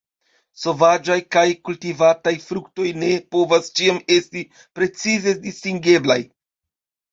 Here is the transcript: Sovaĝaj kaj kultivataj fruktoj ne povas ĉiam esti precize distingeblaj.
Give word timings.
Sovaĝaj 0.61 1.17
kaj 1.35 1.43
kultivataj 1.69 2.33
fruktoj 2.47 2.89
ne 3.03 3.11
povas 3.37 3.71
ĉiam 3.81 4.01
esti 4.19 4.45
precize 4.81 5.37
distingeblaj. 5.47 6.21